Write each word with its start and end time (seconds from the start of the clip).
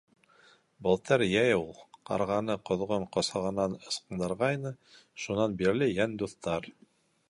Былтыр 0.87 1.23
йәй 1.25 1.51
ул 1.57 1.69
ҡарғаны 2.11 2.57
ҡоҙғон 2.71 3.07
ҡосағынан 3.19 3.79
ысҡындырғайны, 3.93 4.75
шунан 5.27 5.59
бирле 5.63 5.95
йән 5.97 6.23
дуҫтар. 6.25 6.75